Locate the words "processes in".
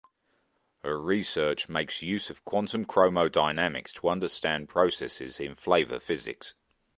4.67-5.53